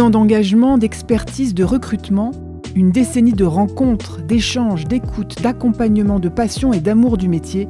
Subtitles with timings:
[0.00, 2.30] Ans d'engagement, d'expertise, de recrutement,
[2.74, 7.68] une décennie de rencontres, d'échanges, d'écoute, d'accompagnement, de passion et d'amour du métier.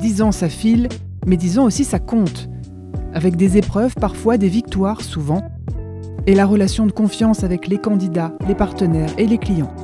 [0.00, 0.88] Dix ans ça file,
[1.26, 2.48] mais dix ans aussi ça compte.
[3.12, 5.42] Avec des épreuves, parfois des victoires, souvent.
[6.26, 9.74] Et la relation de confiance avec les candidats, les partenaires et les clients.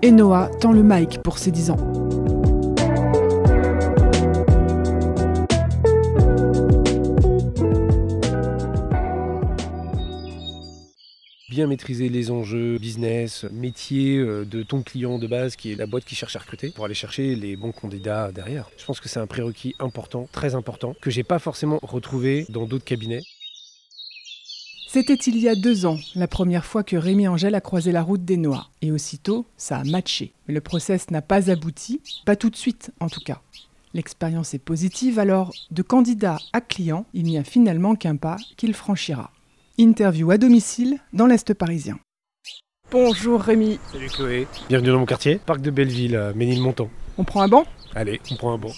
[0.00, 2.23] Et Noah tend le mic pour ses dix ans.
[11.54, 15.86] Bien maîtriser les enjeux business, métier euh, de ton client de base qui est la
[15.86, 18.68] boîte qui cherche à recruter pour aller chercher les bons candidats derrière.
[18.76, 22.66] Je pense que c'est un prérequis important, très important, que j'ai pas forcément retrouvé dans
[22.66, 23.22] d'autres cabinets.
[24.88, 28.02] C'était il y a deux ans, la première fois que Rémi Angèle a croisé la
[28.02, 28.68] route des Noix.
[28.82, 30.32] Et aussitôt, ça a matché.
[30.48, 33.40] Mais le process n'a pas abouti, pas tout de suite en tout cas.
[33.92, 38.74] L'expérience est positive, alors de candidat à client, il n'y a finalement qu'un pas qu'il
[38.74, 39.30] franchira.
[39.76, 41.98] Interview à domicile dans l'Est parisien.
[42.92, 43.80] Bonjour Rémi.
[43.90, 44.46] Salut Chloé.
[44.68, 46.88] Bienvenue dans mon quartier, parc de Belleville, à Ménilmontant.
[47.18, 47.64] On prend un banc?
[47.92, 48.70] Allez, on prend un banc.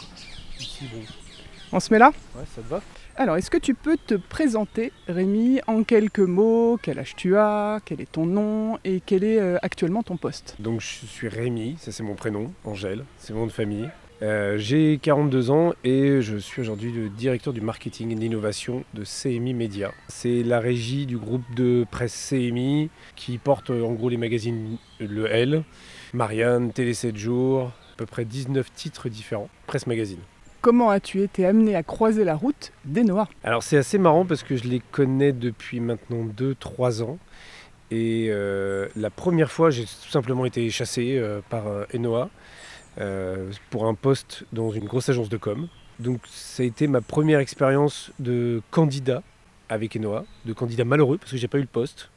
[1.71, 2.13] On se met là?
[2.35, 2.81] Ouais, ça te va?
[3.15, 6.79] Alors, est-ce que tu peux te présenter, Rémi, en quelques mots?
[6.83, 7.81] Quel âge tu as?
[7.85, 8.79] Quel est ton nom?
[8.83, 10.57] Et quel est euh, actuellement ton poste?
[10.59, 13.91] Donc, je suis Rémi, ça c'est mon prénom, Angèle, c'est mon nom de famille.
[14.23, 18.83] Euh, j'ai 42 ans et je suis aujourd'hui le directeur du marketing et de l'innovation
[18.95, 19.93] de CMI Media.
[20.09, 25.27] C'est la régie du groupe de presse CMI qui porte en gros les magazines Le
[25.27, 25.65] L,
[26.15, 30.21] Marianne, Télé 7 jours, à peu près 19 titres différents, presse magazine.
[30.63, 33.29] Comment as-tu été amené à croiser la route des Noirs?
[33.45, 37.19] Alors c'est assez marrant parce que je les connais depuis maintenant 2-3 ans.
[37.91, 41.65] Et euh, la première fois, j'ai tout simplement été chassé euh, par
[41.95, 42.27] Enoa euh,
[43.71, 45.69] pour un poste dans une grosse agence de com.
[45.99, 49.23] Donc ça a été ma première expérience de candidat
[49.69, 52.11] avec Enoa, de candidat malheureux parce que j'ai pas eu le poste.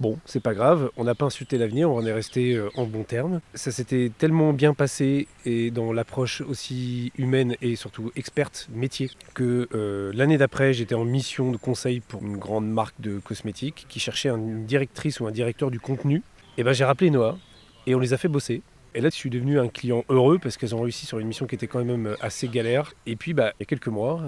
[0.00, 2.84] Bon, c'est pas grave, on n'a pas insulté l'avenir, on en est resté euh, en
[2.84, 3.40] bons termes.
[3.54, 9.68] Ça s'était tellement bien passé et dans l'approche aussi humaine et surtout experte métier que
[9.72, 14.00] euh, l'année d'après, j'étais en mission de conseil pour une grande marque de cosmétiques qui
[14.00, 16.22] cherchait une directrice ou un directeur du contenu.
[16.58, 17.38] Et ben j'ai rappelé Noah
[17.86, 18.62] et on les a fait bosser.
[18.96, 21.46] Et là, je suis devenu un client heureux parce qu'elles ont réussi sur une mission
[21.46, 22.92] qui était quand même euh, assez galère.
[23.06, 24.22] Et puis, bah, il y a quelques mois,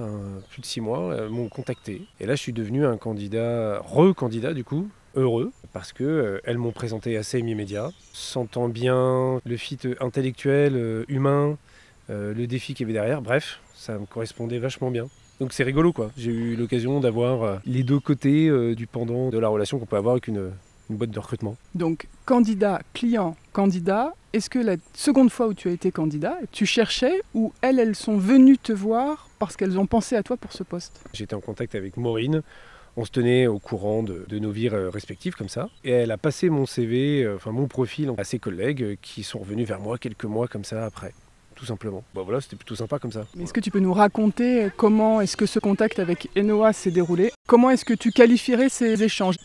[0.51, 2.03] plus de six mois, elles m'ont contacté.
[2.19, 6.59] Et là, je suis devenu un candidat, re-candidat du coup, heureux parce que euh, elles
[6.59, 11.57] m'ont présenté CMI Media, sentant bien le fit intellectuel, euh, humain,
[12.09, 13.21] le défi qu'il y avait derrière.
[13.21, 15.09] Bref, ça me correspondait vachement bien.
[15.41, 16.11] Donc c'est rigolo quoi.
[16.17, 20.13] J'ai eu l'occasion d'avoir les deux côtés du pendant de la relation qu'on peut avoir
[20.13, 20.53] avec une,
[20.91, 21.57] une boîte de recrutement.
[21.75, 24.13] Donc candidat, client, candidat.
[24.33, 27.97] Est-ce que la seconde fois où tu as été candidat, tu cherchais ou elles, elles
[27.97, 31.01] sont venues te voir parce qu'elles ont pensé à toi pour ce poste?
[31.13, 32.43] J'étais en contact avec Maureen.
[32.99, 35.69] On se tenait au courant de, nos vies euh, respectives comme ça.
[35.85, 39.23] Et elle a passé mon CV, euh, enfin mon profil à ses collègues euh, qui
[39.23, 41.13] sont revenus vers moi quelques mois comme ça après
[41.57, 42.05] tout simplement.
[42.15, 43.25] Bon voilà, c'était plutôt sympa comme ça.
[43.41, 47.33] Est-ce que tu peux nous raconter comment est-ce que ce contact avec Enoa s'est déroulé?
[47.49, 49.37] Comment est-ce que tu qualifierais ces échanges?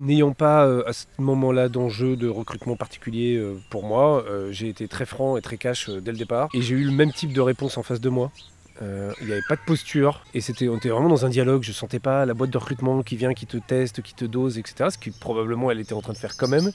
[0.00, 4.68] N'ayant pas euh, à ce moment-là d'enjeu de recrutement particulier euh, pour moi, euh, j'ai
[4.68, 6.48] été très franc et très cash dès le départ.
[6.54, 8.30] Et j'ai eu le même type de réponse en face de moi.
[8.80, 11.64] Il n'y avait pas de posture et c'était, on était vraiment dans un dialogue.
[11.64, 14.56] Je sentais pas la boîte de recrutement qui vient, qui te teste, qui te dose,
[14.56, 14.90] etc.
[14.92, 16.70] Ce qui probablement elle était en train de faire quand même.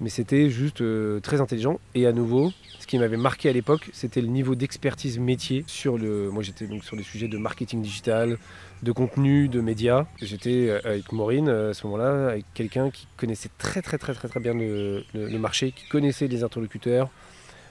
[0.00, 0.82] Mais c'était juste
[1.22, 1.80] très intelligent.
[1.94, 2.52] Et à nouveau,
[2.86, 6.30] ce qui m'avait marqué à l'époque, c'était le niveau d'expertise métier sur le.
[6.30, 8.38] Moi j'étais donc sur les sujets de marketing digital,
[8.82, 10.06] de contenu, de médias.
[10.22, 14.14] J'étais euh, avec Maureen euh, à ce moment-là, avec quelqu'un qui connaissait très très très
[14.14, 15.04] très très bien le,
[15.38, 17.10] marché, qui connaissait les interlocuteurs.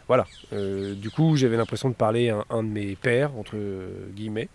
[0.08, 0.26] Voilà.
[0.54, 3.56] Euh, du coup, j'avais l'impression de parler à un, de mes pairs, entre
[4.14, 4.50] guillemets,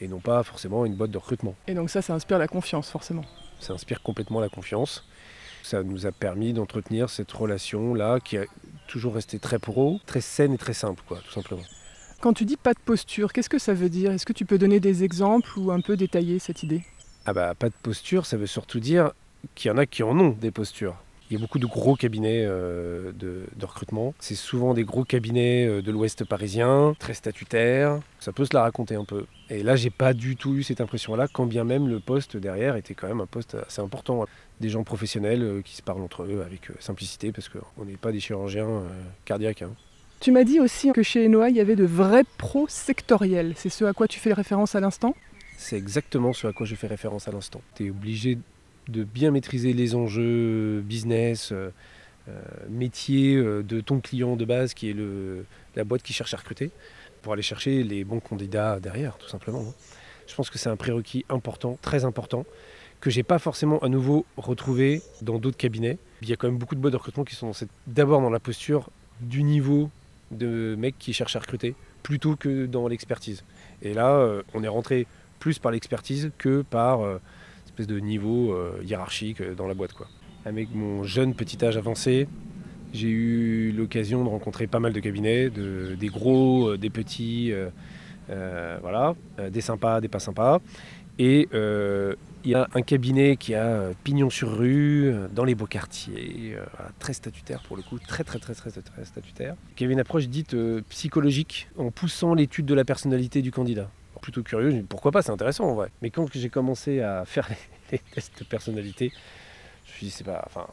[0.00, 1.54] et non pas forcément une boîte de recrutement.
[1.66, 3.24] Et donc ça, ça inspire la confiance, forcément.
[3.60, 5.04] Ça inspire complètement la confiance.
[5.62, 8.44] Ça nous a permis d'entretenir cette relation-là qui a
[8.88, 11.62] toujours resté très pro, très saine et très simple, quoi, tout simplement.
[12.20, 14.12] Quand tu dis pas de posture, qu'est-ce que ça veut dire?
[14.12, 16.82] Est-ce que tu peux donner des exemples ou un peu détailler cette idée?
[17.26, 19.12] Ah bah pas de posture, ça veut surtout dire
[19.54, 20.96] qu'il y en a qui en ont des postures.
[21.32, 24.12] Il y a beaucoup de gros cabinets euh, de, recrutement.
[24.18, 28.00] C'est souvent des gros cabinets euh, de l'Ouest parisien, très statutaires.
[28.20, 29.24] Ça peut se la raconter un peu.
[29.48, 32.76] Et là, j'ai pas du tout eu cette impression-là, quand bien même le poste derrière
[32.76, 34.26] était quand même un poste assez important.
[34.60, 38.12] Des gens professionnels euh, qui se parlent entre eux avec simplicité, parce qu'on n'est pas
[38.12, 38.82] des chirurgiens
[39.24, 39.62] cardiaques.
[39.62, 39.70] Hein.
[40.20, 43.54] Tu m'as dit aussi que chez Enoa, il y avait de vrais pros sectoriels.
[43.56, 45.14] C'est ce à quoi tu fais référence à l'instant?
[45.56, 47.62] C'est exactement ce à quoi je fais référence à l'instant.
[47.74, 48.36] Tu es obligé
[48.88, 51.70] de bien maîtriser les enjeux business, euh,
[52.28, 55.44] euh, métier euh, de ton client de base qui est le,
[55.74, 56.70] la boîte qui cherche à recruter
[57.20, 59.64] pour aller chercher les bons candidats derrière, tout simplement.
[59.68, 59.74] Hein.
[60.26, 62.44] Je pense que c'est un prérequis important, très important,
[63.00, 65.98] que j'ai pas forcément à nouveau retrouvé dans d'autres cabinets.
[66.22, 67.50] Il y a quand même beaucoup de boîtes de recrutement qui sont
[67.86, 68.90] d'abord dans la posture
[69.20, 69.90] du niveau
[70.30, 73.44] de mecs qui cherchent à recruter plutôt que dans l'expertise.
[73.82, 75.06] Et là, euh, on est rentré
[75.38, 77.20] plus par l'expertise que par euh,
[77.72, 79.92] espèce de niveau euh, hiérarchique dans la boîte.
[79.92, 80.08] Quoi.
[80.44, 82.28] Avec mon jeune petit âge avancé,
[82.92, 87.52] j'ai eu l'occasion de rencontrer pas mal de cabinets, de, des gros, des petits,
[88.28, 89.14] voilà,
[89.50, 90.60] des sympas, des pas sympas.
[91.18, 91.48] Et
[92.44, 95.66] il y a un cabinet qui a euh, pignon sur rue, euh, dans les beaux
[95.66, 96.64] quartiers, euh,
[96.98, 100.28] très statutaire pour le coup, très très très très, très statutaire, qui avait une approche
[100.28, 100.56] dite
[100.88, 103.90] psychologique en poussant l'étude de la personnalité du candidat.
[104.22, 105.90] Plutôt curieux, pourquoi pas, c'est intéressant en vrai.
[106.00, 107.48] Mais quand j'ai commencé à faire
[107.92, 109.12] les, tests de personnalité,
[109.84, 110.42] je me suis dit, c'est pas.
[110.46, 110.66] Enfin,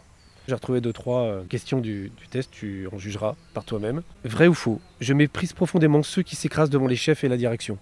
[0.47, 4.03] j'ai retrouvé deux, trois questions du, du, test, tu en jugeras par toi-même.
[4.23, 4.79] Vrai ou faux?
[5.01, 7.77] Je méprise profondément ceux qui s'écrasent devant les chefs et la direction.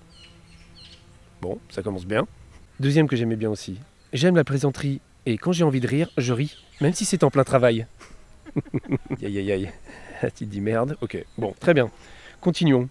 [1.42, 2.28] Bon, ça commence bien.
[2.80, 3.78] Deuxième que j'aimais bien aussi.
[4.14, 7.30] J'aime la plaisanterie et quand j'ai envie de rire, je ris, même si c'est en
[7.30, 7.86] plein travail.
[9.22, 9.72] aïe aïe aïe.
[10.22, 10.98] tu te dis merde.
[11.02, 11.92] Ok, bon, très bien.
[12.42, 12.90] Continuons.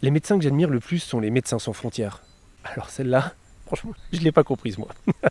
[0.00, 2.22] Les médecins que j'admire le plus sont les médecins sans frontières.
[2.64, 3.34] Alors celle-là,
[3.66, 4.88] franchement, je ne l'ai pas comprise moi.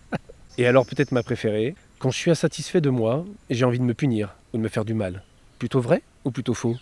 [0.58, 3.94] et alors peut-être ma préférée, quand je suis insatisfait de moi, j'ai envie de me
[3.94, 5.24] punir ou de me faire du mal.
[5.58, 6.76] Plutôt vrai ou plutôt faux?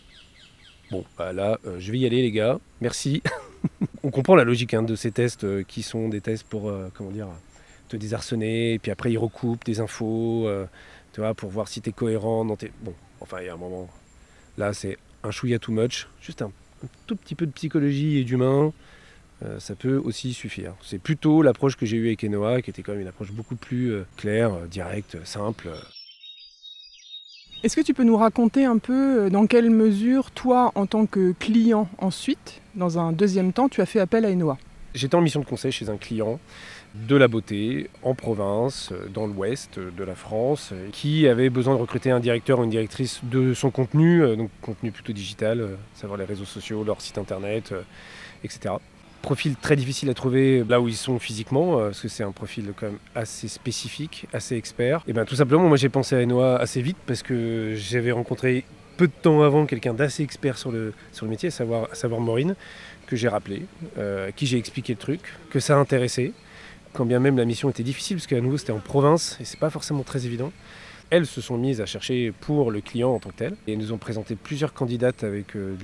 [0.91, 2.59] Bon, bah là, euh, je vais y aller les gars.
[2.81, 3.21] Merci.
[4.03, 6.91] on comprend la logique hein, de ces tests euh, qui sont des tests pour euh,
[6.93, 7.27] comment dire,
[7.87, 10.49] te désarçonner, et puis après ils recoupent des infos
[11.13, 12.71] tu vois, pour voir si tu es cohérent dans tes.
[12.81, 13.87] Bon, enfin, il y a un moment.
[14.57, 16.51] Là, c'est un chouïa too much, juste un,
[17.07, 18.73] tout petit peu de psychologie et d'humain.
[19.59, 20.73] ça peut aussi suffire.
[20.81, 23.55] C'est plutôt l'approche que j'ai eue avec Enoa, qui était quand même une approche beaucoup
[23.55, 25.69] plus claire, directe, simple.
[27.65, 31.07] Est-ce que tu peux nous raconter un peu euh, dans quelle mesure, toi, en tant
[31.07, 34.59] que client ensuite, dans un deuxième temps, tu as fait appel à Enoa?
[34.93, 36.39] J'étais en mission de conseil chez un client
[37.07, 41.75] de la beauté en province, euh, dans l'ouest de la France, euh, qui avait besoin
[41.75, 46.17] de recruter un directeur ou une directrice de son contenu, donc contenu plutôt digital, savoir
[46.17, 47.73] les réseaux sociaux, leur site internet,
[48.43, 48.75] etc
[49.25, 52.31] profil très difficile à trouver là où ils sont physiquement, euh, parce que c'est un
[52.31, 55.01] profil quand même assez spécifique, assez expert.
[55.07, 58.63] Et bien tout simplement, moi j'ai pensé à Enoa assez vite parce que j'avais rencontré
[58.97, 62.21] peu de temps avant quelqu'un d'assez expert sur le, sur le métier, à savoir, savoir
[62.21, 62.55] Maureen,
[63.07, 63.63] que j'ai rappelé,
[63.97, 66.31] euh, à qui j'ai expliqué le truc, que ça a intéressé,
[66.95, 69.59] quand bien même la mission était difficile, parce qu'à nouveau c'était en province et c'est
[69.59, 70.51] pas forcément très évident.
[71.11, 73.91] Elles se sont mises à chercher pour le client en tant que tel et nous
[73.91, 75.75] ont présenté plusieurs candidates avec euh,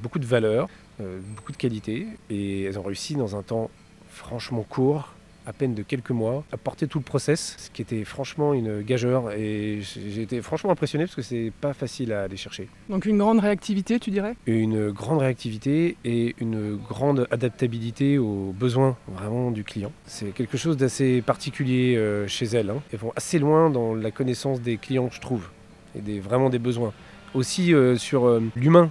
[0.00, 0.68] beaucoup de valeur,
[1.00, 3.70] euh, beaucoup de qualité et elles ont réussi dans un temps
[4.10, 5.14] franchement court,
[5.46, 8.82] à peine de quelques mois, à porter tout le process, ce qui était franchement une
[8.82, 12.68] gageure et j'ai été franchement impressionné parce que c'est pas facile à aller chercher.
[12.88, 14.36] Donc une grande réactivité, tu dirais?
[14.46, 19.92] Une grande réactivité et une grande adaptabilité aux besoins vraiment du client.
[20.06, 22.70] C'est quelque chose d'assez particulier euh, chez elles.
[22.70, 22.82] Hein.
[22.92, 25.48] Elles vont assez loin dans la connaissance des clients, je trouve,
[25.96, 26.92] et des, vraiment des besoins.
[27.34, 28.90] Aussi euh, sur l'humain,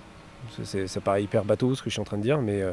[0.64, 2.72] ça paraît hyper bateau ce que je suis en train de dire, mais euh,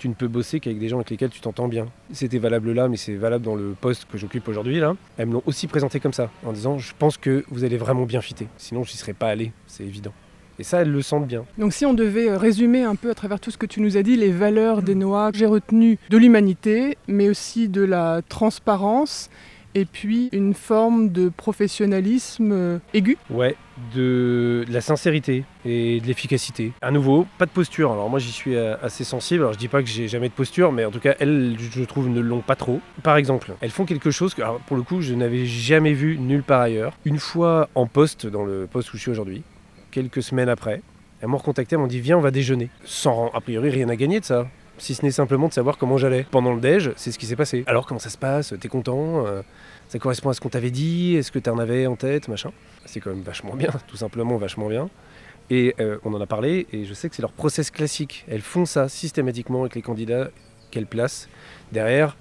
[0.00, 1.86] tu ne peux bosser qu'avec des gens avec lesquels tu t'entends bien.
[2.12, 4.80] C'était valable là, mais c'est valable dans le poste que j'occupe aujourd'hui.
[4.80, 4.96] Là.
[5.18, 8.06] Elles me l'ont aussi présenté comme ça, en disant Je pense que vous allez vraiment
[8.06, 8.48] bien fitter.
[8.56, 10.12] Sinon, je n'y serais pas allé, c'est évident.
[10.58, 11.44] Et ça, elles le sentent bien.
[11.58, 13.98] Donc si on devait euh, résumer un peu à travers tout ce que tu nous
[13.98, 19.28] as dit, les valeurs des Noix, j'ai retenu de l'humanité, mais aussi de la transparence
[19.74, 23.16] et puis une forme de professionnalisme euh, aigu.
[23.30, 23.56] Ouais,
[23.94, 26.72] de, la sincérité et de l'efficacité.
[26.82, 27.92] À nouveau, pas de posture.
[27.92, 29.42] Alors moi j'y suis euh, assez sensible.
[29.42, 31.84] Alors je dis pas que j'ai jamais de posture, mais en tout cas elles, je
[31.84, 32.80] trouve, ne l'ont pas trop.
[33.02, 36.42] Par exemple, elles font quelque chose que, pour le coup, je n'avais jamais vu nulle
[36.42, 36.92] part ailleurs.
[37.04, 39.42] Une fois en poste, dans le poste où je suis aujourd'hui,
[39.90, 40.82] quelques semaines après,
[41.20, 42.70] elles m'ont recontacté, elles m'ont dit viens on va déjeuner.
[42.84, 44.48] Sans a priori rien à gagner de ça
[44.80, 46.26] si ce n'est simplement de savoir comment j'allais.
[46.30, 47.62] Pendant le déj, c'est ce qui s'est passé.
[47.66, 48.54] Alors comment ça se passe?
[48.60, 49.26] T'es content?
[49.26, 49.42] Euh,
[49.88, 51.16] Ça correspond à ce qu'on t'avait dit?
[51.16, 52.28] Est-ce que tu en avais en tête?
[52.28, 52.50] Machin.
[52.86, 54.88] C'est quand même vachement bien, tout simplement vachement bien.
[55.50, 58.24] Et euh, on en a parlé, et je sais que c'est leur process classique.
[58.28, 60.30] Elles font ça systématiquement avec les candidats
[60.70, 61.28] qu'elles placent.
[61.72, 62.16] Derrière,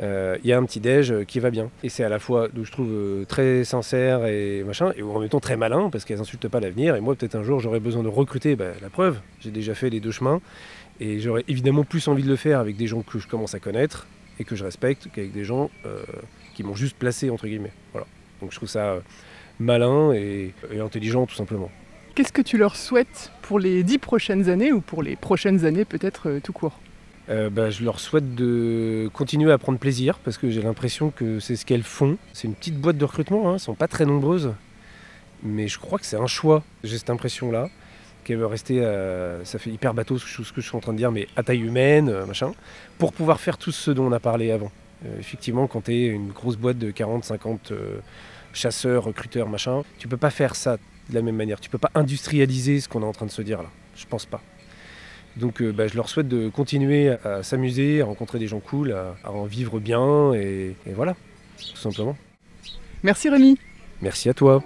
[0.00, 1.70] euh, il y a un petit déj qui va bien.
[1.82, 5.40] Et c'est à la fois, je trouve, très sincère et machin, et en même temps
[5.40, 6.96] très malin, parce qu'elles insultent pas l'avenir.
[6.96, 9.18] Et moi, peut-être un jour, j'aurais besoin de recruter bah, la preuve.
[9.40, 10.40] J'ai déjà fait les deux chemins.
[11.00, 13.60] Et j'aurais évidemment plus envie de le faire avec des gens que je commence à
[13.60, 14.06] connaître
[14.38, 16.02] et que je respecte qu'avec des gens euh,
[16.54, 17.72] qui m'ont juste placé, entre guillemets.
[17.92, 18.06] Voilà.
[18.40, 19.00] Donc je trouve ça euh,
[19.58, 21.70] malin et, intelligent, tout simplement.
[22.14, 25.84] Qu'est-ce que tu leur souhaites pour les dix prochaines années ou pour les prochaines années
[25.84, 26.78] peut-être euh, tout court?
[27.28, 31.56] Bah, je leur souhaite de continuer à prendre plaisir parce que j'ai l'impression que c'est
[31.56, 32.18] ce qu'elles font.
[32.32, 34.52] C'est une petite boîte de recrutement, hein, elles ne sont pas très nombreuses,
[35.42, 37.68] mais je crois que c'est un choix, j'ai cette impression-là
[38.24, 40.98] qu'elle veut rester, euh, ça fait hyper bateau ce que je suis en train de
[40.98, 42.52] dire, mais à taille humaine, euh, machin,
[42.98, 44.72] pour pouvoir faire tout ce dont on a parlé avant.
[45.18, 47.72] effectivement, quand tu es une grosse boîte de 40, 50
[48.54, 50.78] chasseurs, recruteurs, machin, tu peux pas faire ça
[51.10, 51.60] de la même manière.
[51.60, 53.68] Tu peux pas industrialiser ce qu'on est en train de se dire là.
[53.96, 54.40] Je pense pas.
[55.36, 59.30] Donc bah, je leur souhaite de continuer à s'amuser, à rencontrer des gens cool, à,
[59.30, 61.16] en vivre bien et, et voilà,
[61.58, 62.16] tout simplement.
[63.02, 63.58] Merci Rémi.
[64.00, 64.62] Merci à toi.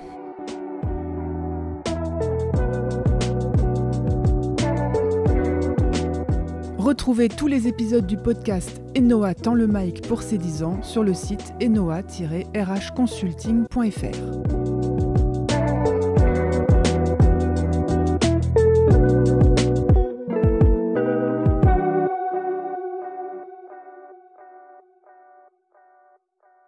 [6.89, 11.05] Retrouvez tous les épisodes du podcast Enoa tend le mic pour ses 10 ans sur
[11.05, 14.58] le site enoa-rhconsulting.fr.